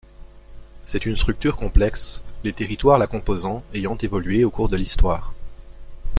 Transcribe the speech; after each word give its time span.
C'est 0.87 1.05
une 1.05 1.15
structure 1.15 1.55
complexe, 1.55 2.23
les 2.43 2.53
territoires 2.53 2.97
la 2.97 3.05
composant 3.05 3.61
ayant 3.75 3.95
évolué 3.97 4.43
au 4.43 4.49
cours 4.49 4.67
de 4.67 4.75
l'histoire. 4.75 5.31